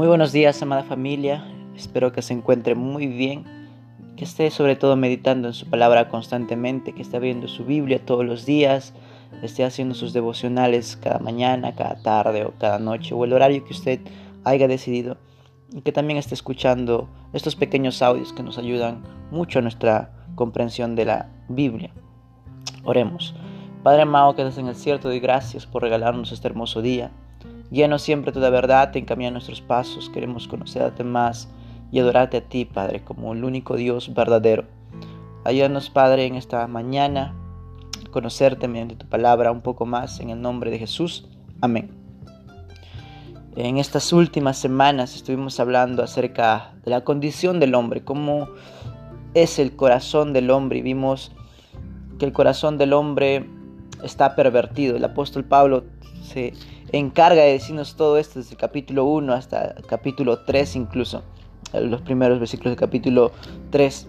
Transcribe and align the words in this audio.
Muy 0.00 0.08
buenos 0.08 0.32
días, 0.32 0.62
amada 0.62 0.82
familia. 0.82 1.44
Espero 1.76 2.10
que 2.10 2.22
se 2.22 2.32
encuentre 2.32 2.74
muy 2.74 3.06
bien, 3.06 3.44
que 4.16 4.24
esté 4.24 4.50
sobre 4.50 4.74
todo 4.74 4.96
meditando 4.96 5.48
en 5.48 5.52
su 5.52 5.68
palabra 5.68 6.08
constantemente, 6.08 6.94
que 6.94 7.02
esté 7.02 7.18
viendo 7.18 7.48
su 7.48 7.66
Biblia 7.66 8.02
todos 8.02 8.24
los 8.24 8.46
días, 8.46 8.94
esté 9.42 9.62
haciendo 9.62 9.94
sus 9.94 10.14
devocionales 10.14 10.96
cada 10.96 11.18
mañana, 11.18 11.74
cada 11.74 12.00
tarde 12.00 12.46
o 12.46 12.54
cada 12.56 12.78
noche 12.78 13.14
o 13.14 13.26
el 13.26 13.34
horario 13.34 13.62
que 13.62 13.74
usted 13.74 14.00
haya 14.42 14.68
decidido 14.68 15.18
y 15.70 15.82
que 15.82 15.92
también 15.92 16.18
esté 16.18 16.32
escuchando 16.32 17.10
estos 17.34 17.54
pequeños 17.54 18.00
audios 18.00 18.32
que 18.32 18.42
nos 18.42 18.56
ayudan 18.56 19.02
mucho 19.30 19.58
a 19.58 19.62
nuestra 19.62 20.12
comprensión 20.34 20.96
de 20.96 21.04
la 21.04 21.30
Biblia. 21.50 21.92
Oremos. 22.84 23.34
Padre 23.82 24.00
amado 24.00 24.34
que 24.34 24.40
estás 24.40 24.56
en 24.56 24.68
el 24.68 24.76
cielo, 24.76 24.98
te 24.98 25.08
doy 25.08 25.20
gracias 25.20 25.66
por 25.66 25.82
regalarnos 25.82 26.32
este 26.32 26.48
hermoso 26.48 26.80
día. 26.80 27.10
Guíanos 27.70 28.02
siempre 28.02 28.32
toda 28.32 28.50
verdad, 28.50 28.96
encamina 28.96 29.30
nuestros 29.30 29.60
pasos. 29.60 30.10
Queremos 30.10 30.48
conocerte 30.48 31.04
más 31.04 31.48
y 31.92 32.00
adorarte 32.00 32.38
a 32.38 32.40
ti, 32.40 32.64
Padre, 32.64 33.04
como 33.04 33.32
el 33.32 33.44
único 33.44 33.76
Dios 33.76 34.12
verdadero. 34.14 34.64
Ayúdanos, 35.44 35.88
Padre, 35.90 36.26
en 36.26 36.34
esta 36.34 36.66
mañana 36.66 37.34
conocerte 38.10 38.66
mediante 38.66 38.96
tu 38.96 39.06
palabra 39.06 39.52
un 39.52 39.60
poco 39.60 39.86
más 39.86 40.20
en 40.20 40.30
el 40.30 40.42
nombre 40.42 40.70
de 40.70 40.78
Jesús. 40.78 41.28
Amén. 41.60 41.90
En 43.56 43.78
estas 43.78 44.12
últimas 44.12 44.58
semanas 44.58 45.14
estuvimos 45.14 45.58
hablando 45.60 46.02
acerca 46.02 46.72
de 46.84 46.90
la 46.90 47.02
condición 47.02 47.60
del 47.60 47.74
hombre, 47.74 48.02
cómo 48.02 48.48
es 49.34 49.58
el 49.58 49.76
corazón 49.76 50.32
del 50.32 50.50
hombre 50.50 50.78
y 50.78 50.82
vimos 50.82 51.32
que 52.18 52.26
el 52.26 52.32
corazón 52.32 52.78
del 52.78 52.92
hombre 52.92 53.46
está 54.02 54.34
pervertido. 54.34 54.96
El 54.96 55.04
apóstol 55.04 55.44
Pablo 55.44 55.84
se 56.22 56.52
encarga 56.92 57.42
de 57.42 57.52
decirnos 57.52 57.96
todo 57.96 58.18
esto 58.18 58.38
desde 58.38 58.56
capítulo 58.56 59.04
1 59.04 59.32
hasta 59.32 59.74
capítulo 59.86 60.40
3 60.40 60.76
incluso, 60.76 61.22
los 61.72 62.00
primeros 62.02 62.38
versículos 62.38 62.72
del 62.72 62.78
capítulo 62.78 63.32
3. 63.70 64.08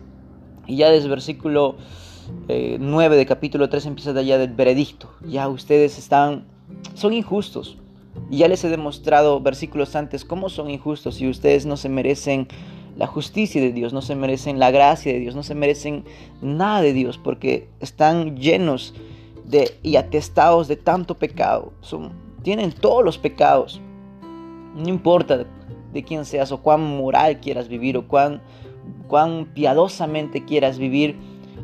Y 0.67 0.77
ya 0.77 0.89
desde 0.89 1.09
versículo 1.09 1.75
9 2.47 3.15
eh, 3.15 3.17
de 3.17 3.25
capítulo 3.25 3.69
3 3.69 3.85
empieza 3.87 4.11
allá 4.11 4.37
del 4.37 4.53
veredicto. 4.53 5.09
Ya 5.25 5.47
ustedes 5.47 5.97
están, 5.97 6.45
son 6.93 7.13
injustos. 7.13 7.77
Ya 8.29 8.47
les 8.47 8.63
he 8.63 8.69
demostrado 8.69 9.39
versículos 9.41 9.95
antes 9.95 10.25
cómo 10.25 10.49
son 10.49 10.69
injustos 10.69 11.21
y 11.21 11.29
ustedes 11.29 11.65
no 11.65 11.77
se 11.77 11.89
merecen 11.89 12.47
la 12.97 13.07
justicia 13.07 13.61
de 13.61 13.71
Dios, 13.71 13.93
no 13.93 14.01
se 14.01 14.15
merecen 14.15 14.59
la 14.59 14.69
gracia 14.69 15.13
de 15.13 15.19
Dios, 15.19 15.33
no 15.33 15.43
se 15.43 15.55
merecen 15.55 16.03
nada 16.41 16.81
de 16.81 16.93
Dios 16.93 17.17
porque 17.17 17.69
están 17.79 18.37
llenos 18.37 18.93
de, 19.45 19.77
y 19.81 19.95
atestados 19.95 20.67
de 20.67 20.75
tanto 20.75 21.17
pecado. 21.17 21.71
Son, 21.81 22.11
tienen 22.43 22.71
todos 22.71 23.03
los 23.03 23.17
pecados. 23.17 23.81
No 24.75 24.87
importa 24.87 25.45
de 25.93 26.03
quién 26.03 26.25
seas 26.25 26.51
o 26.51 26.61
cuán 26.61 26.97
moral 26.97 27.39
quieras 27.39 27.67
vivir 27.67 27.97
o 27.97 28.07
cuán, 28.07 28.41
cuán 29.07 29.45
piadosamente 29.53 30.45
quieras 30.45 30.77
vivir, 30.77 31.17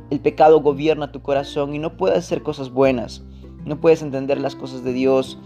el 0.09 0.19
pecado 0.19 0.61
gobierna 0.61 1.11
tu 1.11 1.21
corazón 1.21 1.73
y 1.73 1.79
no 1.79 1.97
puedes 1.97 2.19
hacer 2.19 2.43
cosas 2.43 2.71
buenas. 2.71 3.23
No 3.65 3.79
puedes 3.79 4.01
entender 4.01 4.39
las 4.39 4.55
cosas 4.55 4.83
de 4.83 4.93
Dios. 4.93 5.37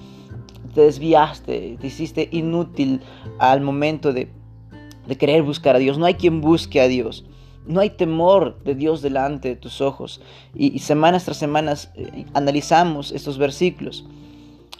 Te 0.76 0.82
desviaste, 0.82 1.78
te 1.80 1.88
hiciste 1.88 2.30
inútil 2.32 3.02
al 3.40 3.62
momento 3.62 4.14
de, 4.14 4.32
de 5.08 5.18
querer 5.18 5.44
buscar 5.44 5.76
a 5.76 5.80
Dios. 5.80 5.98
No 5.98 6.06
hay 6.06 6.14
quien 6.16 6.42
busque 6.42 6.80
a 6.80 6.88
Dios. 6.88 7.26
No 7.66 7.80
hay 7.80 7.92
temor 7.92 8.62
de 8.64 8.76
Dios 8.76 9.02
delante 9.02 9.50
de 9.50 9.56
tus 9.56 9.82
ojos. 9.82 10.22
Y, 10.56 10.80
semanas 10.80 11.26
tras 11.26 11.38
semanas 11.38 11.92
eh, 11.96 12.26
analizamos 12.34 13.12
estos 13.12 13.38
versículos. 13.38 14.06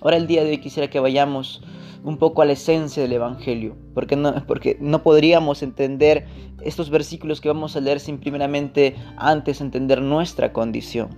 Ahora 0.02 0.18
el 0.18 0.26
día 0.26 0.44
de 0.44 0.50
hoy 0.50 0.58
quisiera 0.58 0.90
que 0.90 1.00
vayamos 1.00 1.62
un 2.04 2.18
poco 2.18 2.42
a 2.42 2.46
la 2.46 2.54
esencia 2.54 3.04
del 3.04 3.14
Evangelio, 3.14 3.78
porque 3.94 4.16
no, 4.16 4.34
porque 4.48 4.76
no 4.82 5.04
podríamos 5.04 5.62
entender 5.62 6.26
estos 6.62 6.90
versículos 6.90 7.40
que 7.40 7.50
vamos 7.50 7.76
a 7.76 7.82
leer 7.82 8.00
sin 8.00 8.18
primeramente 8.18 8.96
antes 9.16 9.62
entender 9.62 10.02
nuestra 10.02 10.52
condición. 10.52 11.10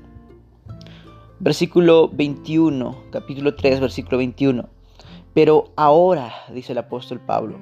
Versículo 1.40 2.10
21, 2.10 3.04
capítulo 3.10 3.56
3, 3.56 3.80
versículo 3.80 4.18
21. 4.18 4.68
Pero 5.34 5.72
ahora, 5.78 6.34
dice 6.54 6.74
el 6.74 6.78
apóstol 6.78 7.22
Pablo, 7.22 7.58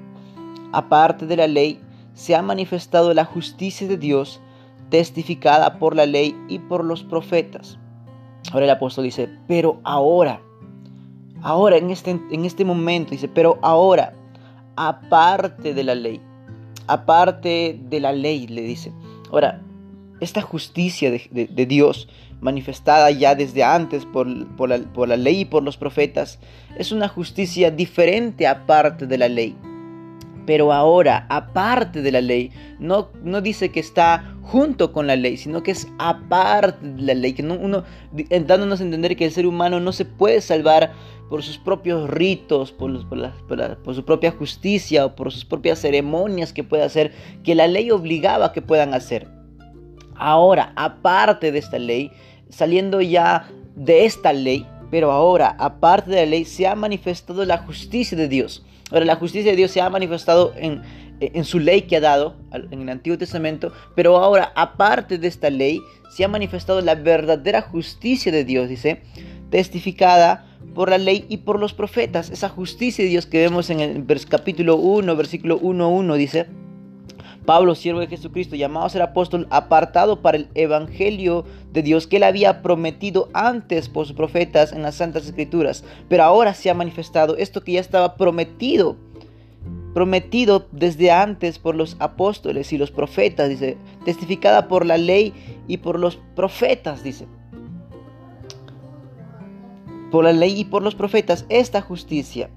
aparte 0.73 1.27
de 1.27 1.37
la 1.37 1.47
ley, 1.47 1.79
se 2.15 2.35
ha 2.35 2.41
manifestado 2.41 3.13
la 3.13 3.25
justicia 3.25 3.87
de 3.87 3.97
Dios, 3.97 4.41
testificada 4.89 5.77
por 5.77 5.95
la 5.95 6.07
ley 6.07 6.35
y 6.49 6.57
por 6.57 6.83
los 6.83 7.03
profetas. 7.03 7.77
Ahora 8.51 8.65
el 8.65 8.71
apóstol 8.71 9.03
dice, 9.03 9.29
pero 9.47 9.79
ahora, 9.83 10.41
ahora 11.41 11.77
en 11.77 11.89
este, 11.89 12.11
en 12.11 12.45
este 12.45 12.65
momento, 12.65 13.11
dice, 13.11 13.27
pero 13.27 13.59
ahora, 13.61 14.13
aparte 14.75 15.73
de 15.73 15.83
la 15.83 15.95
ley, 15.95 16.21
aparte 16.87 17.79
de 17.89 17.99
la 17.99 18.11
ley, 18.11 18.47
le 18.47 18.61
dice. 18.61 18.91
Ahora, 19.31 19.61
esta 20.19 20.41
justicia 20.41 21.09
de, 21.09 21.65
Dios, 21.65 22.07
manifestada 22.41 23.11
ya 23.11 23.35
desde 23.35 23.63
antes 23.63 24.05
por, 24.05 24.47
por, 24.55 24.69
la, 24.69 24.79
por 24.79 25.07
la 25.07 25.17
ley 25.17 25.41
y 25.41 25.45
por 25.45 25.63
los 25.63 25.77
profetas, 25.77 26.39
es 26.77 26.91
una 26.91 27.07
justicia 27.07 27.71
diferente 27.71 28.47
aparte 28.47 29.07
de 29.07 29.17
la 29.17 29.29
ley. 29.29 29.55
Pero 30.45 30.73
ahora, 30.73 31.27
aparte 31.29 32.01
de 32.01 32.11
la 32.11 32.21
ley, 32.21 32.51
no, 32.79 33.09
no 33.23 33.41
dice 33.41 33.69
que 33.69 33.79
está 33.79 34.35
junto 34.41 34.91
con 34.91 35.07
la 35.07 35.15
ley, 35.15 35.37
sino 35.37 35.61
que 35.63 35.71
es 35.71 35.87
aparte 35.99 36.85
de 36.85 37.01
la 37.03 37.13
ley, 37.13 37.33
que 37.33 37.43
uno, 37.43 37.83
dándonos 38.45 38.81
a 38.81 38.83
entender 38.83 39.15
que 39.15 39.25
el 39.25 39.31
ser 39.31 39.45
humano 39.45 39.79
no 39.79 39.91
se 39.91 40.05
puede 40.05 40.41
salvar 40.41 40.91
por 41.31 41.43
sus 41.43 41.57
propios 41.57 42.09
ritos, 42.09 42.73
por, 42.73 43.07
por, 43.07 43.95
su 43.95 44.03
propia 44.03 44.31
justicia 44.31 45.05
o 45.05 45.15
por 45.15 45.31
sus 45.31 45.45
propias 45.45 45.79
ceremonias 45.79 46.51
que 46.51 46.61
pueda 46.61 46.83
hacer, 46.83 47.13
que 47.41 47.55
la 47.55 47.67
ley 47.67 47.89
obligaba 47.89 48.51
que 48.51 48.61
puedan 48.61 48.93
hacer. 48.93 49.29
Ahora, 50.13 50.73
aparte 50.75 51.53
de 51.53 51.59
esta 51.59 51.79
ley, 51.79 52.11
saliendo 52.49 52.99
ya 52.99 53.49
de 53.77 54.03
esta 54.03 54.33
ley, 54.33 54.67
pero 54.89 55.13
ahora, 55.13 55.55
aparte 55.57 56.11
de 56.11 56.17
la 56.17 56.25
ley, 56.25 56.43
se 56.43 56.67
ha 56.67 56.75
manifestado 56.75 57.45
la 57.45 57.59
justicia 57.59 58.17
de 58.17 58.27
Dios. 58.27 58.65
Ahora, 58.91 59.05
la 59.05 59.15
justicia 59.15 59.51
de 59.51 59.55
Dios 59.55 59.71
se 59.71 59.79
ha 59.79 59.89
manifestado 59.89 60.51
en, 60.57 60.81
en 61.21 61.45
su 61.45 61.59
ley 61.59 61.83
que 61.83 61.95
ha 61.95 62.01
dado 62.01 62.35
en 62.51 62.81
el 62.81 62.89
Antiguo 62.89 63.17
Testamento, 63.17 63.71
pero 63.95 64.17
ahora, 64.17 64.51
aparte 64.53 65.17
de 65.17 65.29
esta 65.29 65.49
ley, 65.49 65.79
se 66.09 66.25
ha 66.25 66.27
manifestado 66.27 66.81
la 66.81 66.95
verdadera 66.95 67.61
justicia 67.61 68.33
de 68.33 68.43
Dios, 68.43 68.67
dice, 68.67 69.01
testificada 69.51 70.47
por 70.73 70.89
la 70.89 70.97
ley 70.97 71.25
y 71.29 71.37
por 71.37 71.59
los 71.59 71.73
profetas. 71.73 72.31
Esa 72.31 72.49
justicia 72.49 73.03
de 73.03 73.11
Dios 73.11 73.27
que 73.27 73.39
vemos 73.39 73.69
en 73.69 73.81
el 73.81 74.25
capítulo 74.27 74.77
1, 74.77 75.15
versículo 75.15 75.59
1.1, 75.61 76.15
dice, 76.15 76.47
Pablo, 77.45 77.73
siervo 77.75 77.99
de 77.99 78.07
Jesucristo, 78.07 78.55
llamado 78.55 78.85
a 78.85 78.89
ser 78.89 79.01
apóstol, 79.01 79.47
apartado 79.49 80.21
para 80.21 80.37
el 80.37 80.47
Evangelio 80.53 81.43
de 81.73 81.81
Dios 81.81 82.07
que 82.07 82.17
él 82.17 82.23
había 82.23 82.61
prometido 82.61 83.29
antes 83.33 83.89
por 83.89 84.05
sus 84.05 84.15
profetas 84.15 84.71
en 84.71 84.83
las 84.83 84.95
Santas 84.95 85.25
Escrituras. 85.25 85.83
Pero 86.07 86.23
ahora 86.23 86.53
se 86.53 86.69
ha 86.69 86.73
manifestado 86.73 87.35
esto 87.37 87.63
que 87.63 87.73
ya 87.73 87.79
estaba 87.79 88.15
prometido, 88.15 88.95
prometido 89.93 90.67
desde 90.71 91.11
antes 91.11 91.57
por 91.57 91.75
los 91.75 91.97
apóstoles 91.99 92.71
y 92.73 92.77
los 92.77 92.91
profetas, 92.91 93.49
dice, 93.49 93.77
testificada 94.05 94.67
por 94.67 94.85
la 94.85 94.97
ley 94.97 95.33
y 95.67 95.77
por 95.77 95.99
los 95.99 96.19
profetas, 96.35 97.03
dice. 97.03 97.27
Por 100.11 100.25
la 100.25 100.33
ley 100.33 100.59
y 100.59 100.65
por 100.65 100.83
los 100.83 100.93
profetas, 100.93 101.45
esta 101.49 101.81
justicia 101.81 102.49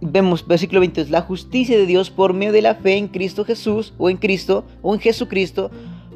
vemos 0.00 0.46
versículo 0.46 0.80
22, 0.80 1.10
la 1.10 1.22
justicia 1.22 1.76
de 1.76 1.86
Dios 1.86 2.10
por 2.10 2.32
medio 2.32 2.52
de 2.52 2.62
la 2.62 2.74
fe 2.74 2.96
en 2.96 3.08
Cristo 3.08 3.44
Jesús 3.44 3.92
o 3.98 4.08
en 4.08 4.16
Cristo 4.16 4.64
o 4.82 4.94
en 4.94 5.00
Jesucristo 5.00 5.70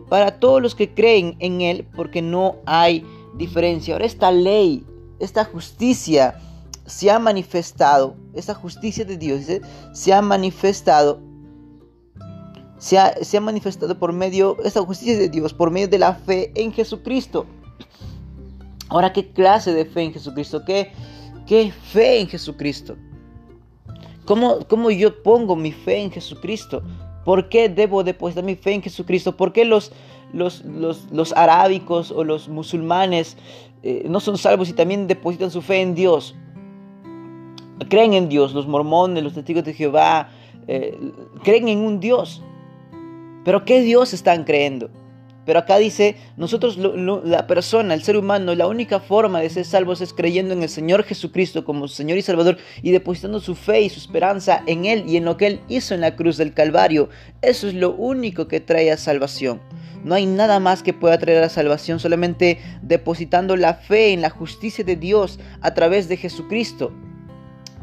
para 0.09 0.38
todos 0.38 0.62
los 0.62 0.75
que 0.75 0.94
creen 0.94 1.37
en 1.38 1.60
Él, 1.60 1.87
porque 1.97 2.22
no 2.22 2.56
hay 2.66 3.04
diferencia. 3.37 3.94
Ahora 3.94 4.06
esta 4.06 4.31
ley, 4.31 4.84
esta 5.18 5.45
justicia 5.45 6.39
se 6.86 7.10
ha 7.10 7.18
manifestado, 7.18 8.16
esta 8.34 8.54
justicia 8.54 9.04
de 9.04 9.16
Dios 9.16 9.45
se 9.92 10.13
ha 10.13 10.22
manifestado, 10.22 11.21
se 12.78 12.98
ha, 12.98 13.15
se 13.22 13.36
ha 13.36 13.41
manifestado 13.41 13.98
por 13.98 14.13
medio, 14.13 14.57
esta 14.63 14.83
justicia 14.83 15.16
de 15.16 15.28
Dios 15.28 15.54
por 15.54 15.71
medio 15.71 15.89
de 15.89 15.98
la 15.98 16.15
fe 16.15 16.53
en 16.54 16.72
Jesucristo. 16.72 17.47
Ahora, 18.89 19.13
¿qué 19.13 19.28
clase 19.28 19.72
de 19.72 19.84
fe 19.84 20.03
en 20.03 20.13
Jesucristo? 20.13 20.65
¿Qué, 20.65 20.92
qué 21.47 21.72
fe 21.72 22.21
en 22.21 22.28
Jesucristo? 22.28 22.97
¿Cómo, 24.25 24.91
yo 24.91 25.22
pongo 25.22 25.54
mi 25.54 25.72
fe 25.72 26.03
en 26.03 26.10
Jesucristo? 26.10 26.83
¿Por 27.25 27.48
qué 27.48 27.69
debo 27.69 28.04
depositar 28.04 28.45
mi 28.45 28.54
fe 28.54 28.75
en 28.75 28.83
Jesucristo? 28.83 29.36
¿Por 29.36 29.53
qué 29.53 29.65
los, 29.65 29.92
los, 30.33 30.65
los, 30.65 31.33
arábicos 31.34 32.10
o 32.10 32.25
los 32.25 32.48
musulmanes 32.48 33.36
eh, 33.83 34.07
no 34.09 34.21
son 34.21 34.39
salvos 34.39 34.69
y 34.69 34.72
también 34.72 35.07
depositan 35.07 35.51
su 35.51 35.60
fe 35.60 35.83
en 35.83 35.95
Dios? 35.95 36.34
Creen 37.89 38.15
en 38.15 38.28
Dios, 38.28 38.54
los 38.54 38.66
mormones, 38.66 39.22
los 39.22 39.34
testigos 39.34 39.65
de 39.65 39.75
Jehová, 39.75 40.30
eh, 40.69 40.98
creen 41.42 41.69
en 41.69 41.78
un 41.80 42.01
Dios. 42.01 42.42
Pero 43.45 43.65
¿qué 43.65 43.83
Dios 43.83 44.15
están 44.15 44.45
creyendo? 44.45 44.91
Pero 45.44 45.58
acá 45.58 45.78
dice, 45.78 46.16
nosotros, 46.36 46.78
la 46.78 47.46
persona, 47.46 47.94
el 47.94 48.02
ser 48.02 48.16
humano, 48.16 48.54
la 48.54 48.66
única 48.66 49.00
forma 49.00 49.41
de 49.41 49.50
ser 49.50 49.64
salvos 49.64 50.00
es 50.00 50.12
creyendo 50.12 50.54
en 50.54 50.62
el 50.62 50.68
Señor 50.68 51.04
Jesucristo 51.04 51.64
como 51.64 51.88
Señor 51.88 52.18
y 52.18 52.22
Salvador 52.22 52.58
y 52.82 52.92
depositando 52.92 53.41
su 53.41 53.54
fe 53.54 53.82
y 53.82 53.91
su 53.91 54.00
esperanza 54.00 54.62
en 54.66 54.86
Él 54.86 55.04
y 55.06 55.16
en 55.16 55.24
lo 55.24 55.36
que 55.36 55.46
Él 55.46 55.60
hizo 55.68 55.94
en 55.94 56.00
la 56.00 56.16
cruz 56.16 56.36
del 56.36 56.54
Calvario. 56.54 57.08
Eso 57.42 57.68
es 57.68 57.74
lo 57.74 57.94
único 57.94 58.48
que 58.48 58.60
trae 58.60 58.91
a 58.91 58.96
salvación. 58.96 59.60
No 60.02 60.14
hay 60.14 60.26
nada 60.26 60.60
más 60.60 60.82
que 60.82 60.92
pueda 60.92 61.18
traer 61.18 61.42
a 61.42 61.48
salvación, 61.48 61.98
solamente 61.98 62.58
depositando 62.82 63.56
la 63.56 63.74
fe 63.74 64.12
en 64.12 64.20
la 64.20 64.30
justicia 64.30 64.84
de 64.84 64.96
Dios 64.96 65.38
a 65.62 65.72
través 65.72 66.08
de 66.08 66.18
Jesucristo 66.18 66.92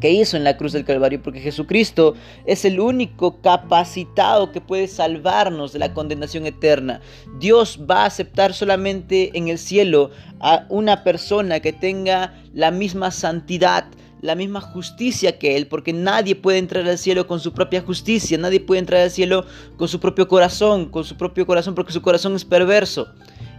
que 0.02 0.10
hizo 0.10 0.36
en 0.36 0.42
la 0.42 0.56
cruz 0.56 0.72
del 0.72 0.84
Calvario, 0.84 1.22
porque 1.22 1.38
Jesucristo 1.38 2.14
es 2.44 2.64
el 2.64 2.80
único 2.80 3.40
capacitado 3.40 4.50
que 4.50 4.60
puede 4.60 4.88
salvarnos 4.88 5.72
de 5.72 5.78
la 5.78 5.94
condenación 5.94 6.44
eterna. 6.44 7.00
Dios 7.38 7.78
va 7.88 8.02
a 8.02 8.06
aceptar 8.06 8.52
solamente 8.52 9.30
en 9.38 9.46
el 9.46 9.58
cielo 9.58 10.10
a 10.40 10.66
una 10.70 11.04
persona 11.04 11.60
que 11.60 11.72
tenga 11.72 12.34
la 12.52 12.72
misma 12.72 13.12
santidad, 13.12 13.84
la 14.22 14.34
misma 14.34 14.60
justicia 14.60 15.38
que 15.38 15.54
Él, 15.56 15.68
porque 15.68 15.92
nadie 15.92 16.34
puede 16.34 16.58
entrar 16.58 16.88
al 16.88 16.98
cielo 16.98 17.28
con 17.28 17.38
su 17.38 17.52
propia 17.52 17.80
justicia, 17.80 18.36
nadie 18.38 18.58
puede 18.58 18.80
entrar 18.80 19.02
al 19.02 19.10
cielo 19.12 19.46
con 19.76 19.86
su 19.86 20.00
propio 20.00 20.26
corazón, 20.26 20.86
con 20.86 21.04
su 21.04 21.16
propio 21.16 21.46
corazón, 21.46 21.76
porque 21.76 21.92
su 21.92 22.02
corazón 22.02 22.34
es 22.34 22.44
perverso. 22.44 23.06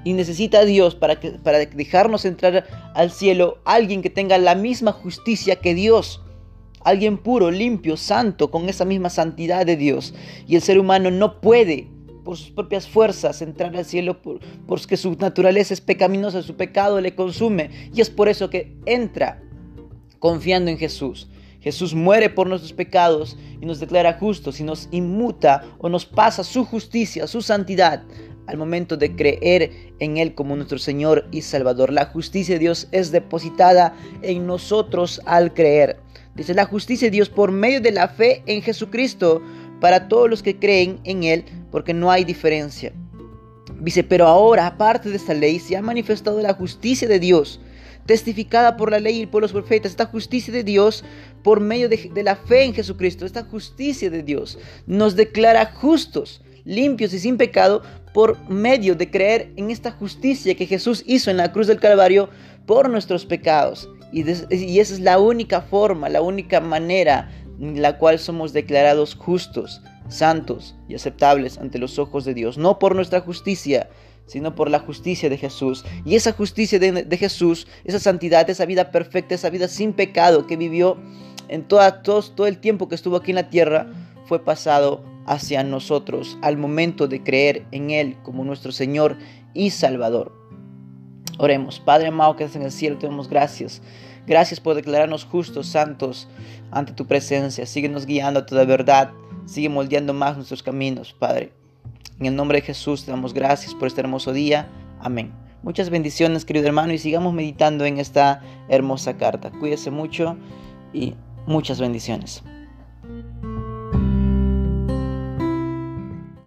Y 0.03 0.11
necesita 0.11 0.59
a 0.59 0.65
Dios 0.65 0.93
para, 0.93 1.21
que, 1.21 1.31
para 1.31 1.59
dejarnos 1.59 2.25
entrar 2.25 2.65
al 2.95 3.11
cielo 3.11 3.59
alguien 3.63 4.01
que 4.01 4.09
tenga 4.09 4.37
la 4.37 4.55
misma 4.55 4.91
justicia 4.91 5.55
que 5.55 5.73
Dios 5.73 6.19
alguien 6.83 7.17
puro, 7.17 7.51
limpio, 7.51 7.97
santo, 7.97 8.51
con 8.51 8.69
esa 8.69 8.85
misma 8.85 9.09
santidad 9.09 9.65
de 9.65 9.77
Dios. 9.77 10.13
Y 10.47 10.55
el 10.55 10.61
ser 10.61 10.79
humano 10.79 11.11
no 11.11 11.41
puede 11.41 11.87
por 12.23 12.37
sus 12.37 12.51
propias 12.51 12.87
fuerzas 12.87 13.41
entrar 13.41 13.75
al 13.75 13.85
cielo 13.85 14.21
porque 14.65 14.95
su 14.97 15.15
naturaleza 15.15 15.73
es 15.73 15.81
pecaminosa, 15.81 16.41
su 16.41 16.55
pecado 16.55 17.01
le 17.01 17.15
consume. 17.15 17.69
Y 17.93 18.01
es 18.01 18.09
por 18.09 18.29
eso 18.29 18.49
que 18.49 18.75
entra 18.85 19.41
confiando 20.19 20.71
en 20.71 20.77
Jesús. 20.77 21.27
Jesús 21.59 21.93
muere 21.93 22.29
por 22.29 22.47
nuestros 22.47 22.73
pecados 22.73 23.37
y 23.61 23.65
nos 23.65 23.79
declara 23.79 24.13
justos 24.13 24.59
y 24.59 24.63
nos 24.63 24.89
inmuta 24.91 25.63
o 25.77 25.87
nos 25.87 26.05
pasa 26.05 26.43
su 26.43 26.65
justicia, 26.65 27.25
su 27.25 27.41
santidad 27.41 28.03
al 28.47 28.57
momento 28.57 28.97
de 28.97 29.15
creer 29.15 29.71
en 29.99 30.17
Él 30.17 30.35
como 30.35 30.55
nuestro 30.55 30.77
Señor 30.77 31.27
y 31.31 31.41
Salvador. 31.41 31.91
La 31.91 32.07
justicia 32.07 32.55
de 32.55 32.59
Dios 32.59 32.87
es 32.91 33.11
depositada 33.11 33.95
en 34.21 34.45
nosotros 34.45 35.21
al 35.25 35.53
creer. 35.53 36.02
Dice 36.35 36.53
la 36.55 36.65
justicia 36.65 37.07
de 37.07 37.11
Dios 37.11 37.29
por 37.29 37.51
medio 37.51 37.79
de 37.79 37.91
la 37.91 38.07
fe 38.07 38.41
en 38.47 38.61
Jesucristo 38.61 39.41
para 39.79 40.07
todos 40.07 40.29
los 40.29 40.41
que 40.41 40.57
creen 40.57 40.99
en 41.03 41.23
Él, 41.23 41.45
porque 41.71 41.93
no 41.93 42.09
hay 42.09 42.23
diferencia. 42.23 42.91
Dice, 43.79 44.03
pero 44.03 44.27
ahora, 44.27 44.65
aparte 44.65 45.09
de 45.09 45.17
esta 45.17 45.33
ley, 45.33 45.59
se 45.59 45.75
ha 45.75 45.81
manifestado 45.81 46.41
la 46.41 46.53
justicia 46.53 47.07
de 47.07 47.19
Dios, 47.19 47.59
testificada 48.05 48.77
por 48.77 48.89
la 48.89 48.99
ley 48.99 49.21
y 49.21 49.25
por 49.25 49.41
los 49.41 49.51
profetas. 49.51 49.91
Esta 49.91 50.05
justicia 50.05 50.53
de 50.53 50.63
Dios 50.63 51.03
por 51.43 51.59
medio 51.59 51.87
de, 51.87 52.09
de 52.13 52.23
la 52.23 52.35
fe 52.35 52.63
en 52.63 52.73
Jesucristo, 52.73 53.25
esta 53.25 53.43
justicia 53.43 54.09
de 54.09 54.23
Dios 54.23 54.57
nos 54.87 55.15
declara 55.15 55.65
justos, 55.65 56.41
limpios 56.63 57.13
y 57.13 57.19
sin 57.19 57.37
pecado 57.37 57.83
por 58.13 58.49
medio 58.49 58.95
de 58.95 59.11
creer 59.11 59.51
en 59.57 59.69
esta 59.69 59.91
justicia 59.91 60.55
que 60.55 60.65
Jesús 60.65 61.03
hizo 61.05 61.29
en 61.29 61.37
la 61.37 61.51
cruz 61.51 61.67
del 61.67 61.79
Calvario 61.79 62.29
por 62.65 62.89
nuestros 62.89 63.25
pecados. 63.25 63.89
Y, 64.13 64.29
esa 64.29 64.93
es 64.93 64.99
la 64.99 65.19
única 65.19 65.61
forma, 65.61 66.07
la 66.07 66.21
única 66.21 66.61
manera 66.61 67.29
en 67.59 67.81
la 67.81 67.97
cual 67.97 68.19
somos 68.19 68.53
declarados 68.53 69.15
justos, 69.15 69.81
santos 70.07 70.75
y 70.87 70.95
aceptables 70.95 71.57
ante 71.57 71.79
los 71.79 71.97
ojos 71.97 72.23
de 72.23 72.33
Dios. 72.33 72.57
No 72.57 72.77
por 72.77 72.95
nuestra 72.95 73.21
justicia, 73.21 73.89
sino 74.25 74.55
por 74.55 74.69
la 74.69 74.79
justicia 74.79 75.29
de 75.29 75.37
Jesús. 75.37 75.83
Y 76.05 76.15
esa 76.15 76.31
justicia 76.31 76.79
de, 76.79 77.17
Jesús, 77.17 77.67
esa 77.83 77.99
santidad, 77.99 78.49
esa 78.49 78.65
vida 78.65 78.91
perfecta, 78.91 79.35
esa 79.35 79.49
vida 79.49 79.67
sin 79.67 79.93
pecado 79.93 80.47
que 80.47 80.57
vivió 80.57 80.97
en 81.49 81.63
toda, 81.63 82.03
todo, 82.03 82.21
todo 82.21 82.47
el 82.47 82.59
tiempo 82.59 82.87
que 82.87 82.95
estuvo 82.95 83.17
aquí 83.17 83.31
en 83.31 83.35
la 83.35 83.49
tierra, 83.49 83.91
fue 84.25 84.43
pasado 84.43 85.03
hacia 85.25 85.63
nosotros 85.63 86.37
al 86.41 86.57
momento 86.57 87.07
de 87.07 87.23
creer 87.23 87.65
en 87.71 87.91
Él 87.91 88.17
como 88.23 88.43
nuestro 88.43 88.71
Señor 88.71 89.17
y 89.53 89.71
Salvador. 89.71 90.42
Oremos, 91.37 91.79
Padre 91.79 92.07
amado 92.07 92.35
que 92.35 92.43
estás 92.43 92.57
en 92.57 92.63
el 92.63 92.71
cielo, 92.71 92.97
te 92.97 93.07
damos 93.07 93.27
gracias. 93.29 93.81
Gracias 94.25 94.59
por 94.59 94.75
declararnos 94.75 95.25
justos, 95.25 95.67
santos 95.67 96.27
ante 96.71 96.93
tu 96.93 97.05
presencia. 97.05 97.65
Síguenos 97.65 98.05
guiando 98.05 98.41
a 98.41 98.45
toda 98.45 98.65
verdad. 98.65 99.11
Sigue 99.45 99.69
moldeando 99.69 100.13
más 100.13 100.35
nuestros 100.35 100.63
caminos, 100.63 101.13
Padre. 101.13 101.51
En 102.19 102.27
el 102.27 102.35
nombre 102.35 102.59
de 102.59 102.65
Jesús 102.65 103.03
te 103.03 103.11
damos 103.11 103.33
gracias 103.33 103.73
por 103.75 103.87
este 103.87 104.01
hermoso 104.01 104.31
día. 104.31 104.69
Amén. 105.01 105.33
Muchas 105.63 105.89
bendiciones, 105.89 106.45
querido 106.45 106.67
hermano, 106.67 106.93
y 106.93 106.97
sigamos 106.97 107.33
meditando 107.33 107.85
en 107.85 107.97
esta 107.97 108.41
hermosa 108.69 109.17
carta. 109.17 109.51
Cuídese 109.51 109.91
mucho 109.91 110.37
y 110.93 111.15
muchas 111.45 111.79
bendiciones. 111.79 112.43